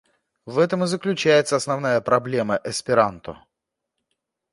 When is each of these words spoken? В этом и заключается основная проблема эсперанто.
В 0.47 0.57
этом 0.57 0.83
и 0.83 0.87
заключается 0.87 1.55
основная 1.57 2.01
проблема 2.01 2.59
эсперанто. 2.63 3.37